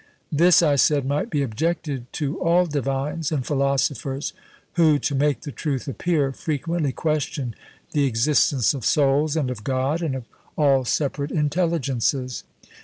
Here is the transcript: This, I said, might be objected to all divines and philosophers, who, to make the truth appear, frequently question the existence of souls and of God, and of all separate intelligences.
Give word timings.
This, 0.31 0.63
I 0.63 0.77
said, 0.77 1.05
might 1.05 1.29
be 1.29 1.43
objected 1.43 2.11
to 2.13 2.41
all 2.41 2.65
divines 2.65 3.31
and 3.31 3.45
philosophers, 3.45 4.33
who, 4.73 4.97
to 4.97 5.13
make 5.13 5.41
the 5.41 5.51
truth 5.51 5.87
appear, 5.87 6.31
frequently 6.31 6.91
question 6.91 7.53
the 7.91 8.05
existence 8.05 8.73
of 8.73 8.83
souls 8.83 9.35
and 9.35 9.51
of 9.51 9.63
God, 9.63 10.01
and 10.01 10.15
of 10.15 10.25
all 10.57 10.85
separate 10.85 11.29
intelligences. 11.29 12.43